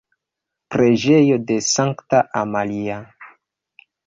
[0.75, 2.99] Preĝejo de Sankta Amalia.